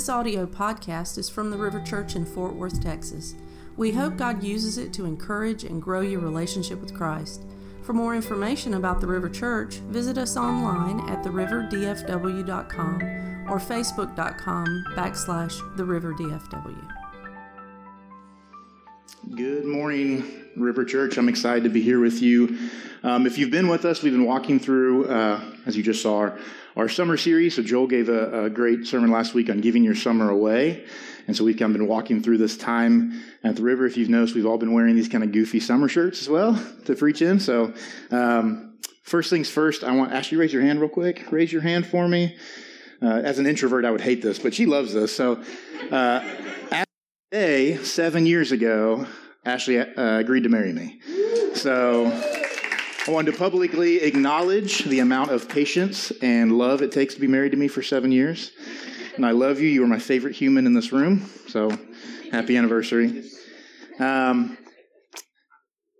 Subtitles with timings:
[0.00, 3.34] This audio podcast is from the River Church in Fort Worth, Texas.
[3.76, 7.44] We hope God uses it to encourage and grow your relationship with Christ.
[7.82, 13.02] For more information about the River Church, visit us online at theriverdfw.com
[13.50, 16.96] or facebook.com backslash theriverdfw.
[19.36, 20.24] Good morning,
[20.56, 21.18] River Church.
[21.18, 22.56] I'm excited to be here with you.
[23.02, 26.16] Um, if you've been with us, we've been walking through, uh, as you just saw,
[26.16, 26.38] our,
[26.76, 27.56] our summer series.
[27.56, 30.84] So Joel gave a, a, great sermon last week on giving your summer away.
[31.26, 33.86] And so we've kind of been walking through this time at the river.
[33.86, 36.54] If you've noticed, we've all been wearing these kind of goofy summer shirts as well
[36.86, 37.40] to preach in.
[37.40, 37.72] So
[38.10, 41.30] um, first things first, I want Ashley raise your hand real quick.
[41.30, 42.36] Raise your hand for me.
[43.02, 45.14] Uh, as an introvert, I would hate this, but she loves this.
[45.14, 45.42] So
[45.90, 46.20] uh,
[47.82, 49.06] seven years ago,
[49.44, 51.00] Ashley uh, agreed to marry me.
[51.54, 52.10] So
[53.08, 57.26] I wanted to publicly acknowledge the amount of patience and love it takes to be
[57.26, 58.52] married to me for seven years.
[59.16, 59.68] And I love you.
[59.68, 61.24] You are my favorite human in this room.
[61.48, 61.70] So
[62.30, 63.24] happy anniversary.
[63.98, 64.58] Um,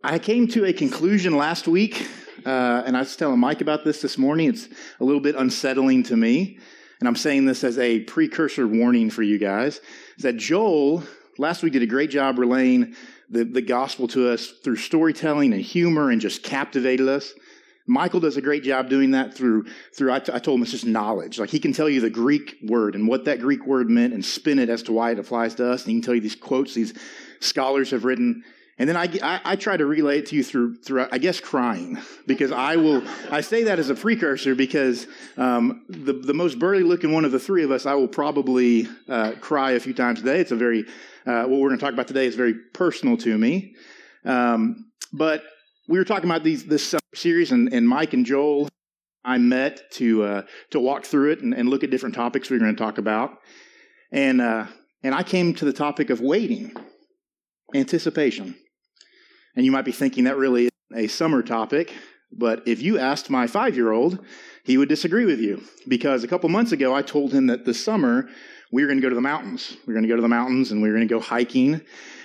[0.05, 2.07] I came to a conclusion last week,
[2.45, 4.51] uh, and I was telling Mike about this this morning.
[4.51, 4.69] It's
[5.01, 6.59] a little bit unsettling to me.
[7.01, 9.81] And I'm saying this as a precursor warning for you guys,
[10.19, 11.03] is that Joel
[11.39, 12.95] last week did a great job relaying
[13.31, 17.33] the, the gospel to us through storytelling and humor and just captivated us.
[17.87, 20.71] Michael does a great job doing that through, through I, t- I told him it's
[20.73, 21.39] just knowledge.
[21.39, 24.25] Like he can tell you the Greek word and what that Greek word meant and
[24.25, 25.83] spin it as to why it applies to us.
[25.83, 26.95] And he can tell you these quotes these
[27.41, 28.45] scholars have written.
[28.79, 31.39] And then I, I, I, try to relay it to you through, through, I guess,
[31.39, 36.59] crying, because I will, I say that as a precursor because um, the, the most
[36.59, 39.93] burly looking one of the three of us, I will probably uh, cry a few
[39.93, 40.41] times a day.
[40.41, 40.87] It's a very
[41.31, 43.75] uh, what we're going to talk about today is very personal to me.
[44.25, 45.45] Um, but
[45.89, 48.69] we were talking about these this series, and, and Mike and Joel,
[49.25, 52.57] I met to uh, to walk through it and, and, look at different topics we
[52.57, 53.39] are going to talk about.
[54.13, 54.67] And uh,
[55.03, 56.75] and I came to the topic of waiting,
[57.75, 58.57] anticipation.
[59.57, 61.93] And you might be thinking that really is a summer topic,
[62.33, 64.25] but if you asked my five year old,
[64.65, 67.75] he would disagree with you because a couple months ago I told him that the
[67.75, 68.29] summer
[68.73, 69.77] we were going to go to the mountains.
[69.87, 71.81] We were going to go to the mountains and we were going to go hiking.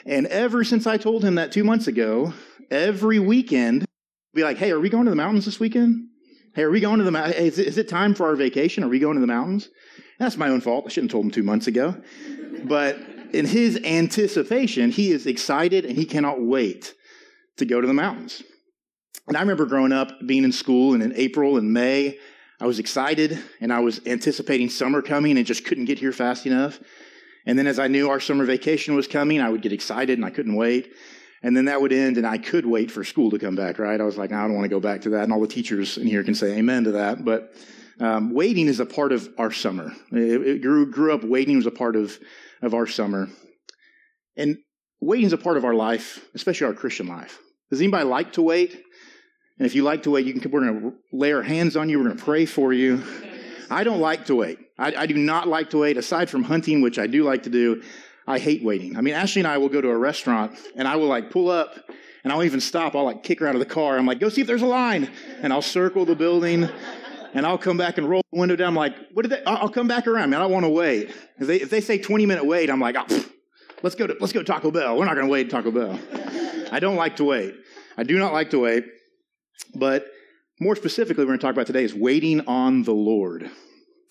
[0.06, 2.34] And ever since I told him that two months ago,
[2.70, 3.86] every weekend,
[4.34, 6.10] be like, hey, are we going to the mountains this weekend?
[6.54, 7.36] Hey, are we going to the mountains?
[7.38, 8.84] Is, is it time for our vacation?
[8.84, 9.70] Are we going to the mountains?
[10.20, 10.86] That's my own fault.
[10.86, 11.96] I shouldn't have told him two months ago.
[12.64, 12.98] But
[13.34, 16.94] in his anticipation, he is excited and he cannot wait
[17.58, 18.44] to go to the mountains.
[19.28, 22.20] And I remember growing up, being in school, and in April and May,
[22.66, 26.48] I was excited and I was anticipating summer coming and just couldn't get here fast
[26.48, 26.80] enough.
[27.46, 30.26] And then as I knew our summer vacation was coming, I would get excited and
[30.26, 30.92] I couldn't wait.
[31.44, 34.02] And then that would end and I could wait for school to come back, right?
[34.02, 35.26] I was like, I don't want to go back to that.
[35.26, 37.24] And all the teachers in here can say amen to that.
[37.24, 37.54] But
[38.00, 39.92] um, waiting is a part of our summer.
[40.12, 42.18] It, it grew, grew up, waiting was a part of,
[42.64, 43.28] of our summer.
[44.36, 44.58] And
[45.00, 47.38] waiting is a part of our life, especially our Christian life.
[47.70, 48.82] Does anybody like to wait?
[49.58, 51.90] And if you like to wait, you can, we're going to lay our hands on
[51.90, 51.98] you.
[51.98, 53.04] We're going to pray for you.
[53.70, 54.60] I don't like to wait.
[54.78, 55.98] I, I, do not like to wait.
[55.98, 57.82] Aside from hunting, which I do like to do,
[58.28, 58.98] I hate waiting.
[58.98, 61.50] I mean, Ashley and I will go to a restaurant and I will like pull
[61.50, 61.76] up
[62.24, 62.96] and I'll even stop.
[62.96, 63.98] I'll like kick her out of the car.
[63.98, 65.10] I'm like, go see if there's a line.
[65.42, 66.68] And I'll circle the building
[67.34, 68.70] and I'll come back and roll the window down.
[68.70, 69.44] I'm like, what did they?
[69.46, 70.32] I'll come back around.
[70.32, 71.12] Man, I don't want to wait.
[71.38, 73.26] If they, if they say 20 minute wait, I'm like, oh,
[73.84, 74.98] let's go to, let's go to Taco Bell.
[74.98, 75.98] We're not going to wait Taco Bell.
[76.72, 77.56] I don't like to wait.
[77.98, 78.86] I do not like to wait.
[79.74, 80.08] But
[80.60, 83.50] more specifically, we're going to talk about today is waiting on the Lord.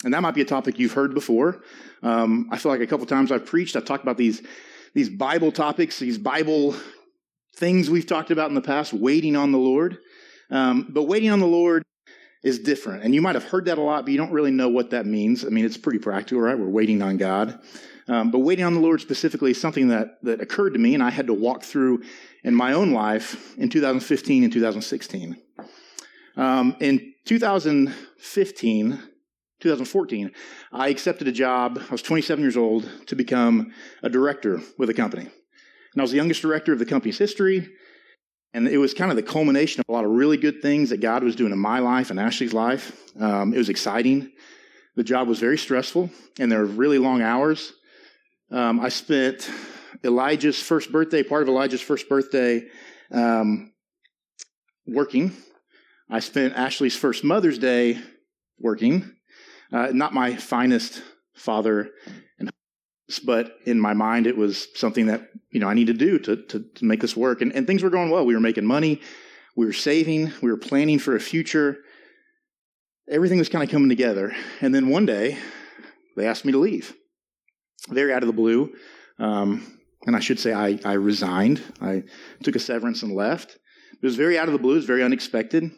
[0.05, 1.62] And that might be a topic you've heard before.
[2.03, 4.43] Um, I feel like a couple times I've preached, I've talked about these,
[4.93, 6.75] these Bible topics, these Bible
[7.56, 9.99] things we've talked about in the past, waiting on the Lord.
[10.50, 11.82] Um, but waiting on the Lord
[12.43, 13.03] is different.
[13.03, 15.06] And you might have heard that a lot, but you don't really know what that
[15.06, 15.44] means.
[15.44, 16.59] I mean, it's pretty practical, right?
[16.59, 17.59] We're waiting on God.
[18.06, 21.03] Um, but waiting on the Lord specifically is something that, that occurred to me, and
[21.03, 22.03] I had to walk through
[22.44, 25.37] in my own life in 2015 and 2016.
[26.37, 28.91] Um, in 2015,
[29.61, 30.31] 2014,
[30.73, 31.81] I accepted a job.
[31.88, 35.23] I was 27 years old to become a director with a company.
[35.23, 37.69] And I was the youngest director of the company's history.
[38.52, 41.00] And it was kind of the culmination of a lot of really good things that
[41.00, 42.96] God was doing in my life and Ashley's life.
[43.19, 44.31] Um, it was exciting.
[44.96, 46.08] The job was very stressful,
[46.38, 47.73] and there were really long hours.
[48.52, 49.50] Um, I spent
[50.02, 52.67] Elijah's first birthday, part of Elijah's first birthday,
[53.11, 53.73] um,
[54.87, 55.32] working.
[56.11, 57.99] I spent Ashley's first Mother's Day
[58.58, 59.17] working.
[59.73, 61.02] Uh, not my finest
[61.35, 61.91] father
[62.38, 62.50] and
[63.25, 66.37] but in my mind it was something that you know I need to do to,
[66.37, 67.41] to, to make this work.
[67.41, 68.25] And, and things were going well.
[68.25, 69.00] We were making money,
[69.56, 71.79] we were saving, we were planning for a future.
[73.08, 74.35] Everything was kind of coming together.
[74.62, 75.38] And then one day
[76.17, 76.94] they asked me to leave.
[77.88, 78.73] very out of the blue.
[79.19, 81.62] Um, and I should say I, I resigned.
[81.81, 82.05] I
[82.43, 83.59] took a severance and left.
[83.93, 84.73] It was very out of the blue.
[84.73, 85.71] It was very unexpected.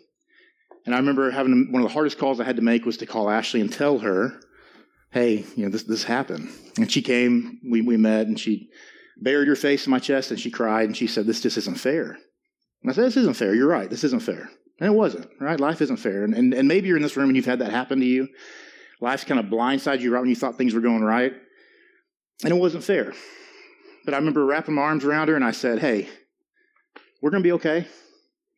[0.84, 3.06] And I remember having one of the hardest calls I had to make was to
[3.06, 4.40] call Ashley and tell her,
[5.10, 6.48] hey, you know, this, this happened.
[6.76, 8.68] And she came, we, we met, and she
[9.16, 11.78] buried her face in my chest and she cried and she said, this just isn't
[11.78, 12.18] fair.
[12.82, 13.54] And I said, this isn't fair.
[13.54, 13.88] You're right.
[13.88, 14.50] This isn't fair.
[14.78, 15.58] And it wasn't, right?
[15.58, 16.22] Life isn't fair.
[16.22, 18.28] And, and, and maybe you're in this room and you've had that happen to you.
[19.00, 21.32] Life's kind of blindsided you right when you thought things were going right.
[22.44, 23.14] And it wasn't fair.
[24.06, 26.08] But I remember wrapping my arms around her and I said, hey,
[27.20, 27.86] we're going to be okay.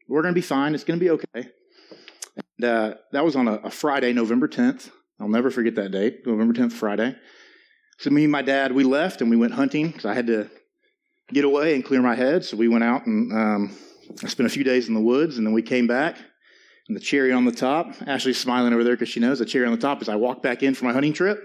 [0.06, 0.74] We're going to be fine.
[0.74, 1.48] It's going to be okay.
[2.58, 4.90] And uh, that was on a, a Friday, November 10th.
[5.18, 7.16] I'll never forget that date, November 10th, Friday.
[7.96, 10.50] So me and my dad, we left and we went hunting because I had to
[11.32, 12.44] get away and clear my head.
[12.44, 13.76] So we went out and um,
[14.22, 16.18] I spent a few days in the woods, and then we came back.
[16.88, 19.66] And the cherry on the top, Ashley's smiling over there because she knows the cherry
[19.66, 21.42] on the top is I walked back in for my hunting trip,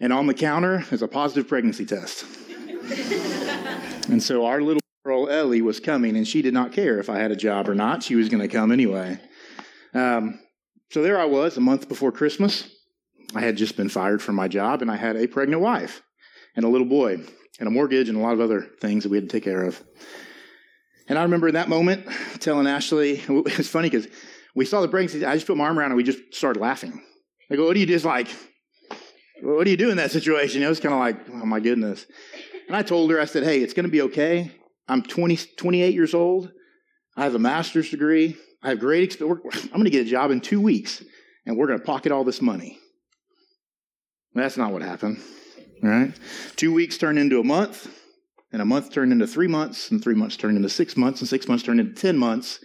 [0.00, 2.24] and on the counter is a positive pregnancy test.
[4.08, 7.18] And so our little girl Ellie was coming, and she did not care if I
[7.18, 8.02] had a job or not.
[8.02, 9.18] She was going to come anyway.
[9.94, 10.40] Um,
[10.90, 12.68] so there I was, a month before Christmas.
[13.34, 16.02] I had just been fired from my job, and I had a pregnant wife
[16.54, 17.18] and a little boy
[17.58, 19.64] and a mortgage and a lot of other things that we had to take care
[19.64, 19.82] of.
[21.08, 22.06] And I remember in that moment
[22.40, 24.08] telling Ashley, it's funny because
[24.54, 25.24] we saw the pregnancy.
[25.24, 27.02] I just put my arm around her and we just started laughing.
[27.50, 28.28] I go, what do you just like,
[29.42, 30.62] what do you do in that situation?
[30.62, 32.06] It was kind of like, oh my goodness.
[32.72, 34.50] And I told her, I said, hey, it's going to be okay.
[34.88, 36.50] I'm 20, 28 years old.
[37.14, 38.34] I have a master's degree.
[38.62, 39.64] I have great experience.
[39.64, 41.04] I'm going to get a job in two weeks
[41.44, 42.78] and we're going to pocket all this money.
[44.34, 45.18] That's not what happened.
[45.82, 46.14] Right?
[46.56, 47.94] Two weeks turned into a month,
[48.52, 51.28] and a month turned into three months, and three months turned into six months, and
[51.28, 52.58] six months turned into 10 months,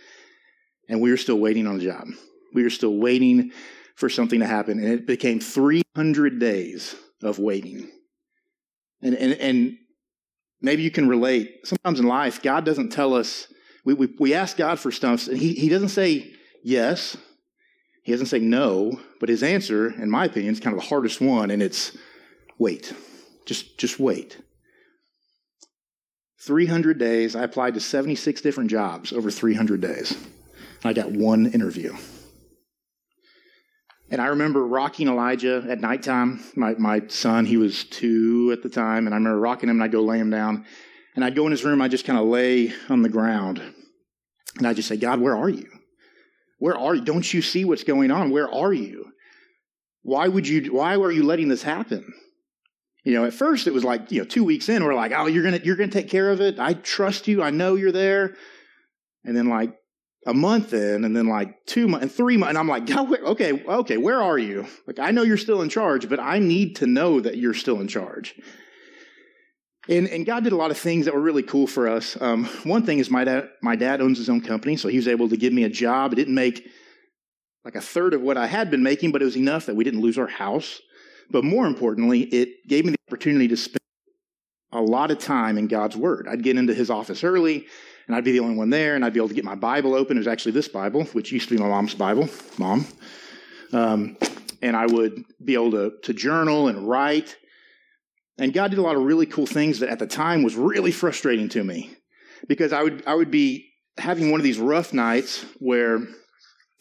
[0.88, 2.08] and we were still waiting on a job.
[2.54, 3.52] We were still waiting
[3.96, 7.92] for something to happen, and it became 300 days of waiting.
[9.02, 9.78] And, and, and
[10.62, 11.66] maybe you can relate.
[11.66, 13.48] Sometimes in life, God doesn't tell us,
[13.86, 16.34] we, we, we ask God for stuff, and he, he doesn't say
[16.64, 17.18] yes,
[18.04, 21.20] he doesn't say no, but his answer, in my opinion, is kind of the hardest
[21.20, 21.98] one, and it's
[22.58, 22.94] wait.
[23.46, 24.38] Just, just wait.
[26.40, 27.36] 300 days.
[27.36, 30.16] I applied to 76 different jobs over 300 days.
[30.84, 31.96] I got one interview.
[34.10, 36.42] And I remember rocking Elijah at nighttime.
[36.56, 39.84] My, my son, he was two at the time, and I remember rocking him, and
[39.84, 40.66] I'd go lay him down.
[41.16, 43.62] And I'd go in his room, I'd just kind of lay on the ground.
[44.58, 45.68] And I'd just say, God, where are you?
[46.60, 47.04] Where are you?
[47.04, 48.32] Don't you see what's going on?
[48.32, 49.12] Where are you?
[50.04, 52.14] Why would you, why are you letting this happen?
[53.04, 55.28] You know, at first it was like, you know, two weeks in, we're like, oh,
[55.28, 56.60] you're gonna you're gonna take care of it.
[56.60, 57.42] I trust you.
[57.42, 58.36] I know you're there.
[59.24, 59.74] And then like
[60.26, 63.12] a month in, and then like two months and three months, and I'm like, "God,
[63.14, 64.66] okay, okay, where are you?
[64.86, 67.80] Like, I know you're still in charge, but I need to know that you're still
[67.80, 68.36] in charge.
[69.90, 72.20] And, and God did a lot of things that were really cool for us.
[72.20, 75.08] Um, one thing is my dad, my dad owns his own company, so he was
[75.08, 76.12] able to give me a job.
[76.12, 76.68] It didn't make
[77.64, 79.84] like a third of what I had been making, but it was enough that we
[79.84, 80.82] didn't lose our house.
[81.30, 83.80] But more importantly, it gave me the opportunity to spend
[84.72, 86.28] a lot of time in God's Word.
[86.30, 87.68] I'd get into his office early,
[88.08, 89.94] and I'd be the only one there, and I'd be able to get my Bible
[89.94, 90.18] open.
[90.18, 92.88] It was actually this Bible, which used to be my mom's Bible, mom.
[93.74, 94.18] Um,
[94.62, 97.36] and I would be able to, to journal and write.
[98.40, 100.92] And God did a lot of really cool things that at the time was really
[100.92, 101.92] frustrating to me
[102.48, 106.00] because I would, I would be having one of these rough nights where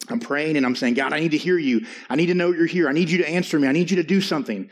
[0.09, 1.85] I'm praying and I'm saying, God, I need to hear you.
[2.09, 2.87] I need to know you're here.
[2.87, 3.67] I need you to answer me.
[3.67, 4.69] I need you to do something.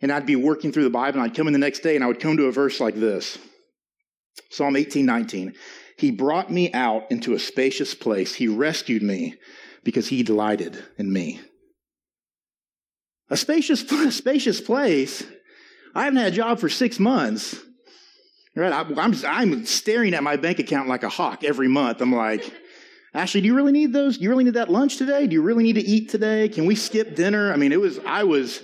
[0.00, 2.04] And I'd be working through the Bible and I'd come in the next day and
[2.04, 3.38] I would come to a verse like this
[4.50, 5.54] Psalm 18, 19.
[5.96, 8.34] He brought me out into a spacious place.
[8.34, 9.34] He rescued me
[9.84, 11.40] because he delighted in me.
[13.30, 15.24] A spacious, a spacious place.
[15.94, 17.56] I haven't had a job for six months.
[18.54, 18.72] Right?
[18.72, 22.00] I, I'm, I'm staring at my bank account like a hawk every month.
[22.00, 22.52] I'm like,
[23.14, 24.18] Ashley, do you really need those?
[24.18, 25.26] Do you really need that lunch today?
[25.26, 26.48] Do you really need to eat today?
[26.48, 27.52] Can we skip dinner?
[27.52, 28.60] I mean, it was, I was,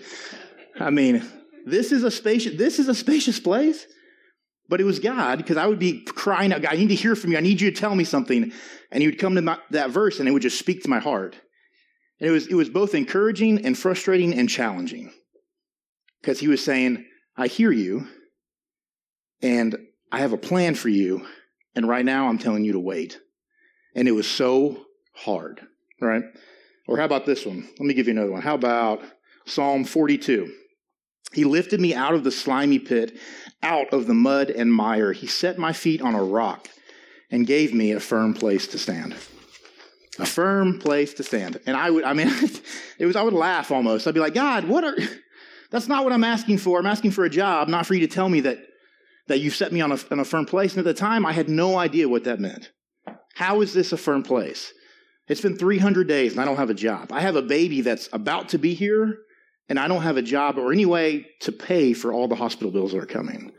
[0.79, 1.25] I mean,
[1.65, 3.87] this is a spacious, this is a spacious place.
[4.69, 7.15] But it was God because I would be crying out, God, I need to hear
[7.15, 7.39] from you.
[7.39, 8.53] I need you to tell me something.
[8.91, 11.01] And he would come to my, that verse and it would just speak to my
[11.01, 11.37] heart.
[12.21, 15.13] And it was, it was both encouraging and frustrating and challenging
[16.21, 17.05] because he was saying,
[17.37, 18.07] I hear you
[19.43, 19.77] and
[20.11, 21.27] I have a plan for you.
[21.75, 23.19] And right now I'm telling you to wait.
[23.95, 25.61] And it was so hard,
[26.01, 26.23] right?
[26.89, 27.69] Or how about this one?
[27.79, 28.43] Let me give you another one.
[28.43, 29.03] How about
[29.45, 30.53] Psalm 42?
[31.33, 33.19] He lifted me out of the slimy pit,
[33.65, 35.13] out of the mud and mire.
[35.13, 36.69] He set my feet on a rock
[37.31, 39.15] and gave me a firm place to stand.
[40.21, 41.61] A firm place to stand.
[41.67, 42.29] And I would, I mean,
[42.99, 44.07] it was, I would laugh almost.
[44.07, 44.97] I'd be like, God, what are,
[45.75, 46.79] That's not what I'm asking for.
[46.79, 48.59] I'm asking for a job, not for you to tell me that,
[49.27, 50.77] that you set me on a, on a firm place.
[50.77, 52.71] And at the time, I had no idea what that meant.
[53.35, 54.73] How is this a firm place?
[55.27, 57.11] It's been 300 days and I don't have a job.
[57.11, 59.19] I have a baby that's about to be here
[59.69, 62.71] and I don't have a job or any way to pay for all the hospital
[62.71, 63.53] bills that are coming.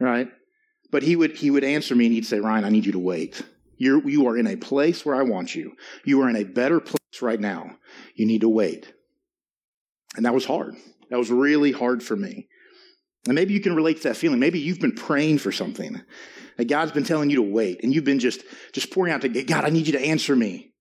[0.00, 0.28] Right?
[0.90, 2.98] But he would, he would answer me and he'd say, Ryan, I need you to
[2.98, 3.42] wait.
[3.78, 5.72] You're, you are in a place where I want you.
[6.04, 7.76] You are in a better place right now.
[8.14, 8.92] You need to wait.
[10.16, 10.76] And that was hard.
[11.10, 12.48] That was really hard for me.
[13.26, 14.40] And maybe you can relate to that feeling.
[14.40, 16.00] Maybe you've been praying for something
[16.56, 19.28] that God's been telling you to wait and you've been just, just pouring out to
[19.28, 20.72] God, I need you to answer me.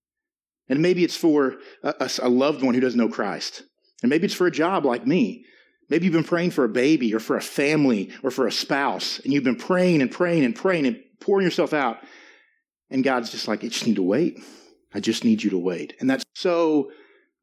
[0.68, 3.64] And maybe it's for a, a loved one who doesn't know Christ.
[4.02, 5.46] And maybe it's for a job like me.
[5.90, 9.20] Maybe you've been praying for a baby or for a family or for a spouse,
[9.20, 11.98] and you've been praying and praying and praying and pouring yourself out.
[12.90, 14.40] And God's just like, I just need to wait.
[14.94, 15.96] I just need you to wait.
[16.00, 16.92] And that's so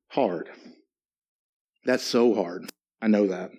[0.08, 0.50] hard.
[1.84, 2.70] That's so hard.
[3.00, 3.50] I know that.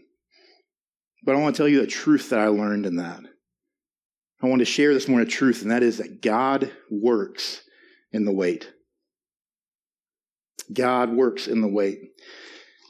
[1.24, 3.22] But I want to tell you a truth that I learned in that.
[4.42, 7.62] I want to share this morning a truth, and that is that God works
[8.12, 8.72] in the wait.
[10.72, 12.09] God works in the wait.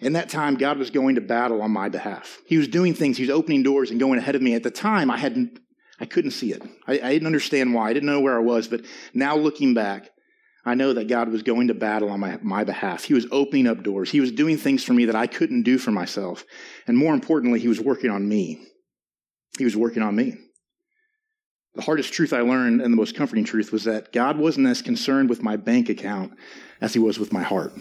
[0.02, 2.40] In that time, God was going to battle on my behalf.
[2.46, 3.18] He was doing things.
[3.18, 4.54] He was opening doors and going ahead of me.
[4.54, 5.60] At the time, I hadn't,
[6.00, 6.64] I couldn't see it.
[6.88, 7.90] I, I didn't understand why.
[7.90, 8.68] I didn't know where I was.
[8.68, 10.10] But now looking back,
[10.66, 13.04] I know that God was going to battle on my, my behalf.
[13.04, 14.12] He was opening up doors.
[14.12, 16.46] He was doing things for me that I couldn't do for myself.
[16.88, 18.62] And more importantly, He was working on me.
[19.58, 20.38] He was working on me.
[21.76, 24.82] The hardest truth I learned and the most comforting truth was that God wasn't as
[24.82, 26.34] concerned with my bank account
[26.80, 27.74] as He was with my heart.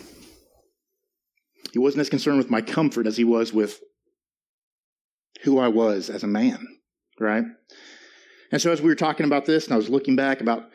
[1.73, 3.81] He wasn't as concerned with my comfort as He was with
[5.43, 6.67] who I was as a man,
[7.21, 7.45] right?
[8.51, 10.71] And so as we were talking about this, and I was looking back about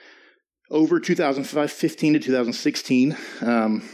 [0.69, 3.17] over 2015 to 2016.
[3.41, 3.87] Um,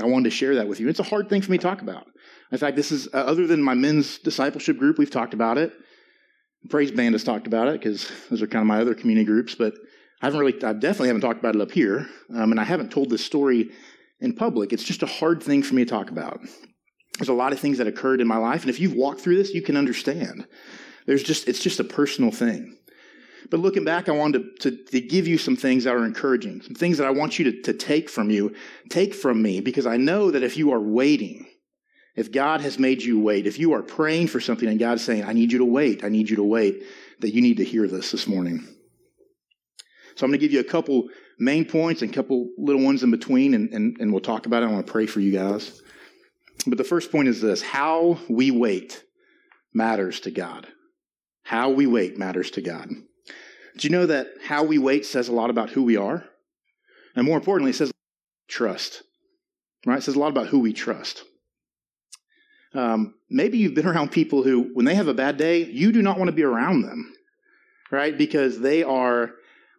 [0.00, 0.88] I wanted to share that with you.
[0.88, 2.06] It's a hard thing for me to talk about.
[2.50, 5.72] In fact, this is, uh, other than my men's discipleship group, we've talked about it.
[6.68, 9.54] Praise Band has talked about it because those are kind of my other community groups,
[9.54, 9.74] but
[10.20, 12.92] I haven't really, I definitely haven't talked about it up here, um, and I haven't
[12.92, 13.70] told this story
[14.22, 14.72] in public.
[14.72, 16.40] It's just a hard thing for me to talk about.
[17.18, 19.36] There's a lot of things that occurred in my life, and if you've walked through
[19.36, 20.46] this, you can understand.
[21.06, 22.78] There's just, it's just a personal thing.
[23.50, 26.62] But looking back, I wanted to, to, to, give you some things that are encouraging,
[26.62, 28.54] some things that I want you to, to take from you,
[28.88, 31.46] take from me, because I know that if you are waiting,
[32.14, 35.24] if God has made you wait, if you are praying for something and God's saying,
[35.24, 36.84] I need you to wait, I need you to wait,
[37.20, 38.66] that you need to hear this this morning.
[40.14, 41.08] So I'm going to give you a couple
[41.42, 44.62] main points and a couple little ones in between, and, and, and we'll talk about
[44.62, 44.66] it.
[44.66, 45.82] I want to pray for you guys.
[46.66, 49.02] But the first point is this how we wait
[49.74, 50.68] matters to God.
[51.42, 52.88] How we wait matters to God.
[52.88, 56.24] Do you know that how we wait says a lot about who we are?
[57.16, 57.90] And more importantly, it says
[58.48, 59.02] trust.
[59.84, 59.98] Right?
[59.98, 61.24] It says a lot about who we trust.
[62.74, 66.00] Um, maybe you've been around people who, when they have a bad day, you do
[66.00, 67.12] not want to be around them,
[67.90, 68.16] right?
[68.16, 69.32] Because they are.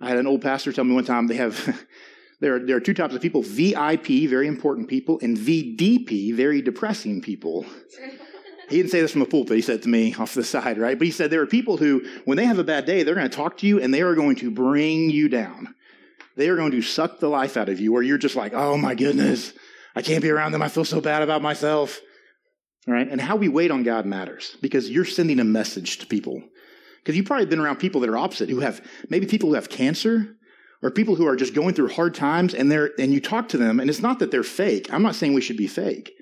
[0.04, 1.86] I had an old pastor tell me one time they have.
[2.40, 6.62] there, are, there are two types of people: VIP, very important people, and VDP, very
[6.62, 7.66] depressing people.
[8.70, 9.58] He didn't say this from a pulpit.
[9.58, 10.98] He said to me off the side, right?
[10.98, 13.30] But he said there are people who, when they have a bad day, they're going
[13.30, 15.76] to talk to you and they are going to bring you down.
[16.38, 18.78] They are going to suck the life out of you, or you're just like, oh
[18.78, 19.54] my goodness,
[19.96, 20.64] I can't be around them.
[20.64, 22.00] I feel so bad about myself.
[22.88, 23.08] Right?
[23.08, 26.42] And how we wait on God matters because you're sending a message to people.
[27.04, 29.70] Because you've probably been around people that are opposite, who have maybe people who have
[29.70, 30.38] cancer
[30.82, 33.58] or people who are just going through hard times and they're and you talk to
[33.58, 34.92] them, and it's not that they're fake.
[34.94, 36.14] I'm not saying we should be fake,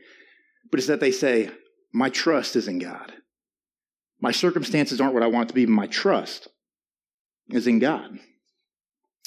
[0.72, 1.52] but it's that they say,
[1.94, 3.14] My trust is in God.
[4.20, 6.48] My circumstances aren't what I want to be, but my trust
[7.50, 8.18] is in God.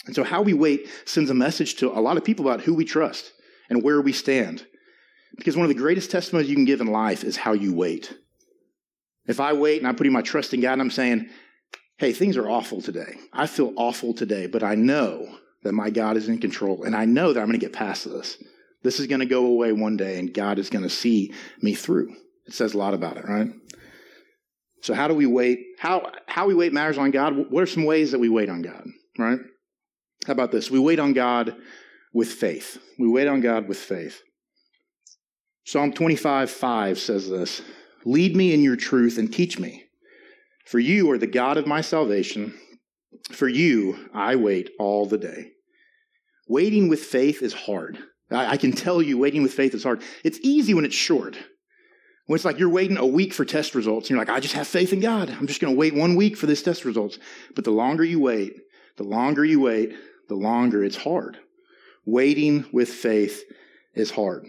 [0.07, 2.75] And so how we wait sends a message to a lot of people about who
[2.75, 3.33] we trust
[3.71, 4.67] and where we stand.
[5.37, 8.15] Because one of the greatest testimonies you can give in life is how you wait.
[9.27, 11.29] If I wait and I'm putting my trust in God and I'm saying,
[11.99, 13.17] hey, things are awful today.
[13.33, 17.05] I feel awful today, but I know that my God is in control and I
[17.05, 18.37] know that I'm going to get past this.
[18.83, 21.33] This is going to go away one day and God is going to see
[21.63, 22.15] me through.
[22.47, 23.49] It says a lot about it, right?
[24.83, 25.61] So how do we wait?
[25.79, 27.51] How, how we wait matters on God.
[27.51, 28.85] What are some ways that we wait on God,
[29.19, 29.39] right?
[30.27, 30.71] How about this?
[30.71, 31.57] We wait on God
[32.13, 32.79] with faith.
[32.99, 34.23] We wait on God with faith.
[35.65, 37.63] Psalm 25, 5 says this
[38.05, 39.84] Lead me in your truth and teach me,
[40.65, 42.55] for you are the God of my salvation.
[43.31, 45.53] For you I wait all the day.
[46.49, 47.99] Waiting with faith is hard.
[48.31, 50.03] I, can tell you, waiting with faith is hard.
[50.25, 51.39] It's easy when it's short.
[52.27, 54.55] When it's like you're waiting a week for test results, and you're like, I just
[54.55, 55.31] have faith in God.
[55.31, 57.19] I'm just going to wait one week for this test results.
[57.55, 58.55] But the longer you wait,
[58.97, 59.95] the longer you wait,
[60.29, 61.39] the longer it's hard.
[62.07, 63.45] Waiting with faith
[63.95, 64.47] is hard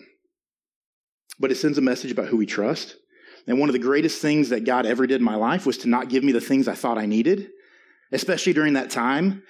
[1.39, 2.95] but it sends a message about who we trust.
[3.47, 5.89] And one of the greatest things that God ever did in my life was to
[5.89, 7.49] not give me the things I thought I needed,
[8.11, 9.43] especially during that time.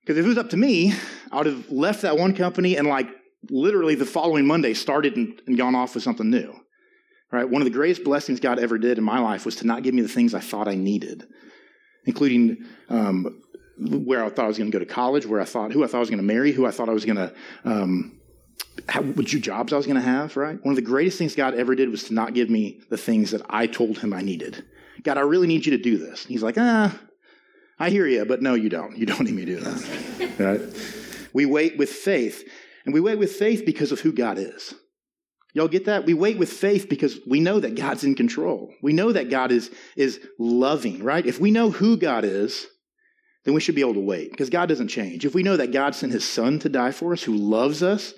[0.00, 0.94] Because if it was up to me,
[1.30, 3.08] I would have left that one company and, like,
[3.50, 6.54] literally the following Monday started and, and gone off with something new.
[7.30, 7.48] Right?
[7.48, 9.92] One of the greatest blessings God ever did in my life was to not give
[9.94, 11.26] me the things I thought I needed,
[12.06, 13.42] including um,
[13.78, 15.86] where I thought I was going to go to college, where I thought who I
[15.88, 18.17] thought I was going to marry, who I thought I was going to um,
[18.88, 20.36] how, what jobs I was going to have.
[20.36, 20.58] Right?
[20.62, 23.30] One of the greatest things God ever did was to not give me the things
[23.32, 24.64] that I told Him I needed.
[25.02, 26.24] God, I really need you to do this.
[26.24, 26.98] And he's like, ah,
[27.78, 28.96] I hear you, but no, you don't.
[28.96, 30.38] You don't need me to do that.
[30.38, 31.30] right?
[31.32, 32.42] We wait with faith,
[32.84, 34.74] and we wait with faith because of who God is.
[35.54, 36.04] Y'all get that?
[36.04, 38.72] We wait with faith because we know that God's in control.
[38.82, 41.24] We know that God is, is loving, right?
[41.24, 42.66] If we know who God is,
[43.44, 45.24] then we should be able to wait because God doesn't change.
[45.24, 48.12] If we know that God sent his son to die for us, who loves us,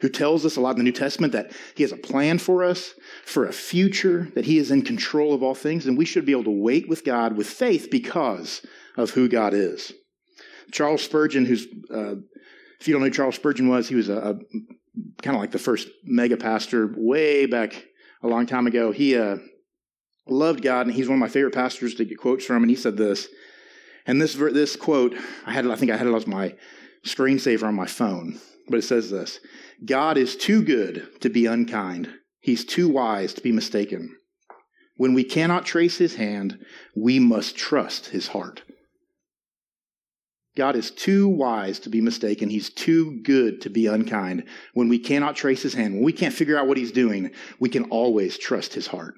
[0.00, 2.64] who tells us a lot in the New Testament that he has a plan for
[2.64, 6.26] us, for a future, that he is in control of all things, and we should
[6.26, 8.64] be able to wait with God with faith because
[8.96, 9.92] of who God is.
[10.72, 12.16] Charles Spurgeon, who's, uh,
[12.80, 14.34] if you don't know who Charles Spurgeon was, he was a, a
[15.22, 17.84] kind of like the first mega pastor way back
[18.22, 18.90] a long time ago.
[18.90, 19.36] He uh,
[20.26, 22.62] loved God, and he's one of my favorite pastors to get quotes from.
[22.62, 23.28] And he said this,
[24.06, 25.14] and this this quote,
[25.46, 26.54] I had I think I had it as my
[27.06, 29.40] screensaver on my phone, but it says this:
[29.84, 32.08] God is too good to be unkind.
[32.40, 34.16] He's too wise to be mistaken.
[34.96, 36.58] When we cannot trace his hand,
[36.94, 38.62] we must trust his heart.
[40.56, 42.48] God is too wise to be mistaken.
[42.48, 44.44] He's too good to be unkind.
[44.72, 47.68] When we cannot trace his hand, when we can't figure out what he's doing, we
[47.68, 49.14] can always trust his heart.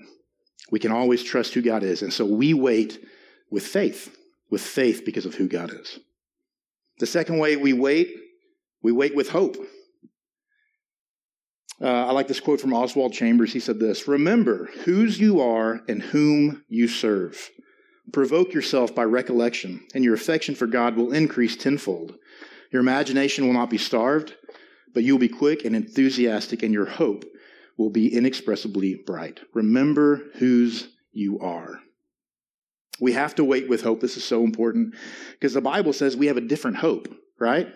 [0.70, 2.00] We can always trust who God is.
[2.00, 3.04] And so we wait
[3.50, 4.16] with faith,
[4.50, 5.98] with faith because of who God is.
[7.00, 8.16] The second way we wait,
[8.86, 9.56] we wait with hope.
[11.82, 13.52] Uh, I like this quote from Oswald Chambers.
[13.52, 17.50] He said this Remember whose you are and whom you serve.
[18.12, 22.14] Provoke yourself by recollection, and your affection for God will increase tenfold.
[22.70, 24.36] Your imagination will not be starved,
[24.94, 27.24] but you will be quick and enthusiastic, and your hope
[27.76, 29.40] will be inexpressibly bright.
[29.52, 31.80] Remember whose you are.
[33.00, 34.00] We have to wait with hope.
[34.00, 34.94] This is so important
[35.32, 37.66] because the Bible says we have a different hope, right?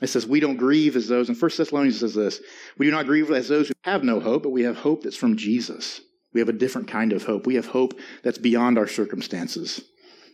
[0.00, 2.40] It says we don't grieve as those, and First Thessalonians says this
[2.78, 5.16] we do not grieve as those who have no hope, but we have hope that's
[5.16, 6.00] from Jesus.
[6.32, 7.46] We have a different kind of hope.
[7.46, 9.82] We have hope that's beyond our circumstances,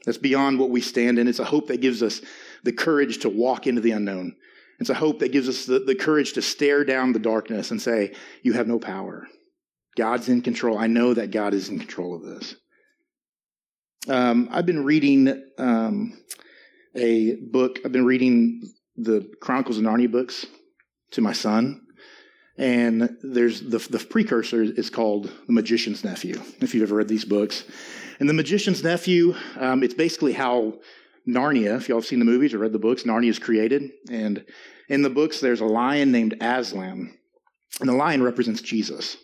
[0.04, 1.28] that's beyond what we stand in.
[1.28, 2.20] It's a hope that gives us
[2.62, 4.36] the courage to walk into the unknown.
[4.78, 7.80] It's a hope that gives us the, the courage to stare down the darkness and
[7.80, 9.26] say, You have no power.
[9.96, 10.78] God's in control.
[10.78, 12.54] I know that God is in control of this.
[14.08, 16.18] Um, I've been reading um,
[16.94, 17.80] a book.
[17.84, 18.62] I've been reading
[18.96, 20.46] the Chronicles of Narnia books
[21.12, 21.82] to my son.
[22.58, 27.24] And there's the, the precursor is called The Magician's Nephew, if you've ever read these
[27.24, 27.64] books.
[28.18, 30.74] And The Magician's Nephew, um, it's basically how
[31.28, 33.90] Narnia, if y'all have seen the movies or read the books, Narnia is created.
[34.10, 34.44] And
[34.88, 37.16] in the books, there's a lion named Aslan.
[37.80, 39.18] And the lion represents Jesus.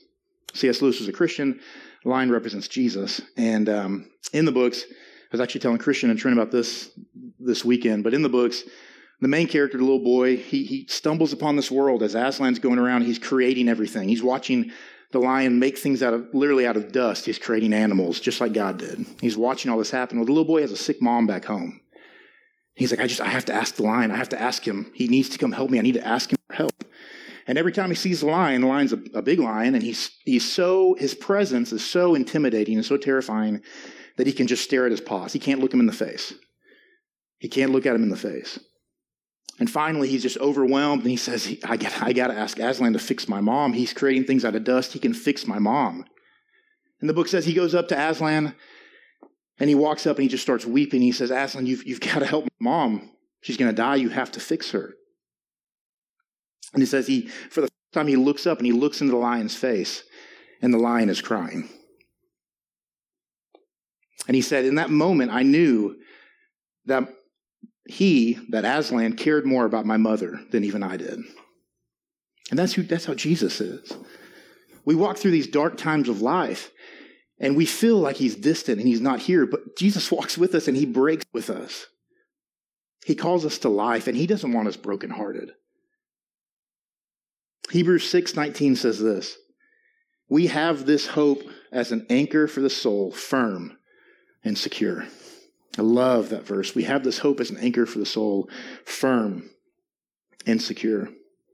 [0.52, 0.82] C.S.
[0.82, 1.60] Lewis was a Christian.
[2.04, 3.22] The lion represents Jesus.
[3.36, 4.94] And um, in the books, I
[5.32, 6.90] was actually telling Christian and Trent about this
[7.40, 8.64] this weekend, but in the books,
[9.22, 12.80] the main character, the little boy, he, he stumbles upon this world as Aslan's going
[12.80, 13.02] around.
[13.02, 14.08] He's creating everything.
[14.08, 14.72] He's watching
[15.12, 17.24] the lion make things out of literally out of dust.
[17.24, 19.06] He's creating animals just like God did.
[19.20, 20.18] He's watching all this happen.
[20.18, 21.80] Well, the little boy has a sick mom back home.
[22.74, 24.10] He's like, I just I have to ask the lion.
[24.10, 24.90] I have to ask him.
[24.92, 25.78] He needs to come help me.
[25.78, 26.84] I need to ask him for help.
[27.46, 30.10] And every time he sees the lion, the lion's a, a big lion, and he's
[30.24, 33.62] he's so his presence is so intimidating and so terrifying
[34.16, 35.32] that he can just stare at his paws.
[35.32, 36.34] He can't look him in the face.
[37.38, 38.58] He can't look at him in the face.
[39.58, 42.94] And finally, he's just overwhelmed and he says, I got, I got to ask Aslan
[42.94, 43.74] to fix my mom.
[43.74, 44.92] He's creating things out of dust.
[44.92, 46.04] He can fix my mom.
[47.00, 48.54] And the book says he goes up to Aslan
[49.58, 51.02] and he walks up and he just starts weeping.
[51.02, 53.10] He says, Aslan, you've, you've got to help my mom.
[53.42, 53.96] She's going to die.
[53.96, 54.94] You have to fix her.
[56.72, 59.12] And he says, he, for the first time, he looks up and he looks into
[59.12, 60.04] the lion's face,
[60.62, 61.68] and the lion is crying.
[64.26, 65.96] And he said, In that moment, I knew
[66.86, 67.08] that
[67.86, 71.20] he, that Aslan, cared more about my mother than even I did.
[72.50, 73.92] And that's, who, that's how Jesus is.
[74.84, 76.70] We walk through these dark times of life
[77.38, 80.68] and we feel like he's distant and he's not here, but Jesus walks with us
[80.68, 81.86] and he breaks with us.
[83.04, 85.50] He calls us to life and he doesn't want us brokenhearted.
[87.70, 89.36] Hebrews 6:19 says this,
[90.28, 91.42] "We have this hope
[91.72, 93.78] as an anchor for the soul, firm
[94.44, 95.06] and secure."
[95.78, 96.74] I love that verse.
[96.74, 98.48] We have this hope as an anchor for the soul,
[98.84, 99.50] firm
[100.46, 101.08] and secure.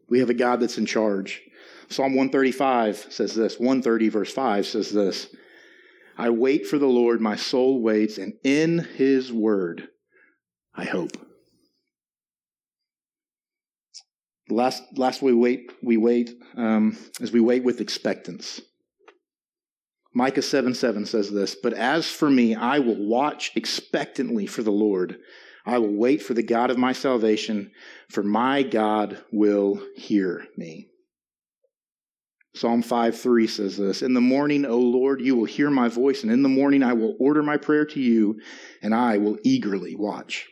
[0.08, 1.42] We have a God that's in charge.
[1.88, 3.58] Psalm 135 says this.
[3.58, 5.28] 130 verse 5 says this.
[6.16, 9.88] I wait for the Lord, my soul waits, and in his word
[10.74, 11.16] I hope.
[14.50, 18.60] Last, last we wait, we wait um, as we wait with expectance.
[20.18, 24.72] Micah 7 7 says this, But as for me, I will watch expectantly for the
[24.72, 25.20] Lord.
[25.64, 27.70] I will wait for the God of my salvation,
[28.10, 30.88] for my God will hear me.
[32.56, 36.24] Psalm 5 3 says this In the morning, O Lord, you will hear my voice,
[36.24, 38.40] and in the morning I will order my prayer to you,
[38.82, 40.48] and I will eagerly watch.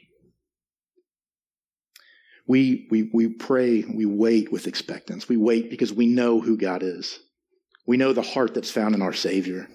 [2.47, 5.29] We, we, we pray, we wait with expectance.
[5.29, 7.19] We wait because we know who God is.
[7.87, 9.69] We know the heart that's found in our Savior.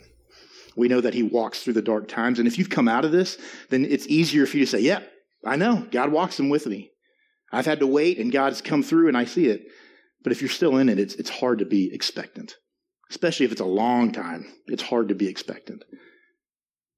[0.76, 2.40] We know that He walks through the dark times.
[2.40, 3.38] And if you've come out of this,
[3.70, 5.02] then it's easier for you to say, Yeah,
[5.46, 5.88] I know.
[5.92, 6.92] God walks them with me.
[7.52, 9.64] I've had to wait, and God's come through, and I see it.
[10.24, 12.56] But if you're still in it, it's, it's hard to be expectant,
[13.10, 14.46] especially if it's a long time.
[14.68, 15.84] It's hard to be expectant.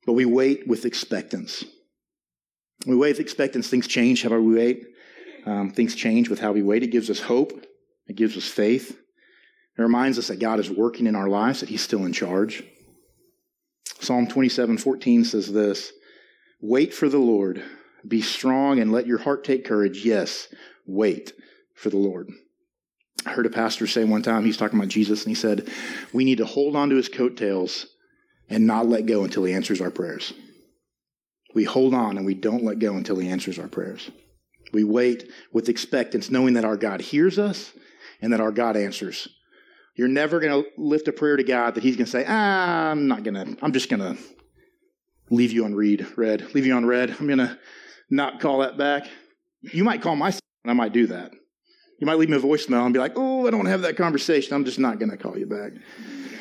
[0.06, 1.64] But we wait with expectance.
[2.86, 3.70] We wait with expectance.
[3.70, 4.84] Things change how we wait.
[5.46, 6.84] Um, things change with how we wait.
[6.84, 7.66] It gives us hope.
[8.08, 8.98] It gives us faith.
[9.78, 12.64] It reminds us that God is working in our lives, that He's still in charge.
[14.00, 15.92] Psalm 27 14 says this
[16.62, 17.64] Wait for the Lord,
[18.08, 20.06] be strong, and let your heart take courage.
[20.06, 20.48] Yes,
[20.86, 21.34] wait
[21.76, 22.30] for the Lord.
[23.26, 25.70] I heard a pastor say one time, he's talking about Jesus, and he said,
[26.12, 27.88] We need to hold on to his coattails
[28.50, 30.34] and not let go until he answers our prayers.
[31.56, 34.10] We hold on and we don't let go until he answers our prayers.
[34.74, 37.72] We wait with expectance, knowing that our God hears us
[38.22, 39.28] and that our God answers.
[39.96, 42.90] You're never going to lift a prayer to God that He's going to say, ah,
[42.90, 44.22] I'm not going to, I'm just going to
[45.30, 47.12] leave you on read, red, leave you on red.
[47.12, 47.58] I'm going to
[48.10, 49.08] not call that back.
[49.62, 51.34] You might call my son, and I might do that.
[52.00, 53.84] You might leave me a voicemail and be like, oh, I don't want to have
[53.84, 54.54] that conversation.
[54.54, 55.72] I'm just not going to call you back.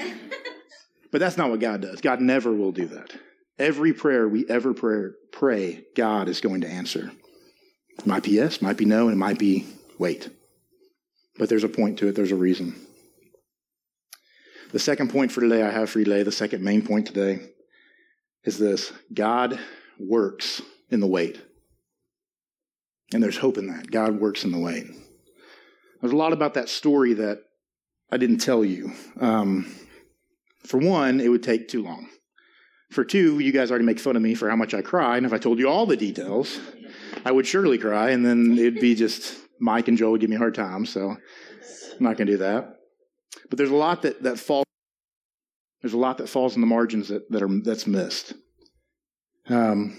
[1.12, 2.00] but that's not what God does.
[2.00, 3.12] God never will do that.
[3.58, 7.12] Every prayer we ever pray, pray God is going to answer.
[7.98, 9.66] It might be yes, might be no, and it might be
[9.98, 10.30] wait.
[11.38, 12.74] But there's a point to it, there's a reason.
[14.72, 17.40] The second point for today I have for you today, the second main point today,
[18.44, 19.60] is this God
[19.98, 21.40] works in the wait.
[23.12, 23.90] And there's hope in that.
[23.90, 24.86] God works in the wait.
[26.00, 27.42] There's a lot about that story that
[28.10, 28.92] I didn't tell you.
[29.20, 29.70] Um,
[30.64, 32.08] for one, it would take too long.
[32.90, 35.26] For two, you guys already make fun of me for how much I cry, and
[35.26, 36.58] if I told you all the details,
[37.24, 40.36] I would surely cry, and then it'd be just Mike and Joel would give me
[40.36, 41.18] a hard time, so I'm
[42.00, 42.81] not going to do that.
[43.48, 44.64] But there's a lot that, that falls.
[45.80, 48.34] There's a lot that falls in the margins that, that are that's missed.
[49.48, 49.98] Um,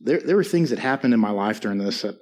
[0.00, 2.16] there there were things that happened in my life during this that,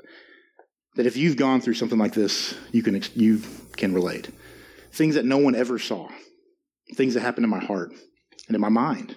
[0.96, 3.40] that if you've gone through something like this, you can you
[3.76, 4.30] can relate.
[4.92, 6.08] Things that no one ever saw.
[6.94, 7.92] Things that happened in my heart
[8.46, 9.16] and in my mind.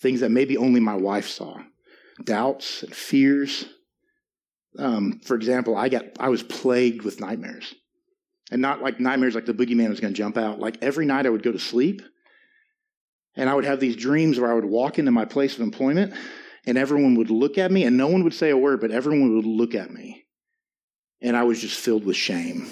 [0.00, 1.58] Things that maybe only my wife saw
[2.24, 3.66] doubts and fears.
[4.78, 7.74] Um, for example, I got I was plagued with nightmares,
[8.50, 10.58] and not like nightmares like the boogeyman was going to jump out.
[10.58, 12.02] Like every night, I would go to sleep,
[13.36, 16.14] and I would have these dreams where I would walk into my place of employment,
[16.66, 19.34] and everyone would look at me, and no one would say a word, but everyone
[19.36, 20.26] would look at me,
[21.20, 22.68] and I was just filled with shame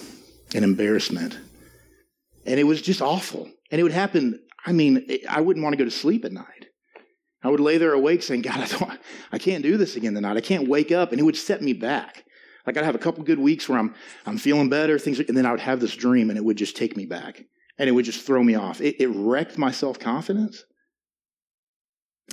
[0.54, 1.38] and embarrassment,
[2.44, 3.50] and it was just awful.
[3.70, 4.40] And it would happen.
[4.64, 6.66] I mean, I wouldn't want to go to sleep at night.
[7.42, 9.00] I would lay there awake saying, God, I, don't,
[9.32, 10.36] I can't do this again tonight.
[10.36, 11.12] I can't wake up.
[11.12, 12.24] And it would set me back.
[12.66, 13.94] Like I'd have a couple good weeks where I'm,
[14.26, 16.76] I'm feeling better, things, and then I would have this dream and it would just
[16.76, 17.44] take me back
[17.78, 18.80] and it would just throw me off.
[18.80, 20.64] It, it wrecked my self confidence.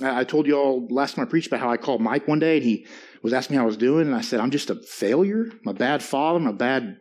[0.02, 2.40] I, I told you all last time I preached about how I called Mike one
[2.40, 2.86] day and he
[3.22, 4.06] was asking me how I was doing.
[4.06, 5.46] And I said, I'm just a failure.
[5.50, 6.38] I'm a bad father.
[6.38, 6.98] I'm a bad